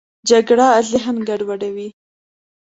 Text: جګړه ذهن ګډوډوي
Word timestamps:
جګړه 0.29 0.67
ذهن 0.89 1.17
ګډوډوي 1.27 1.87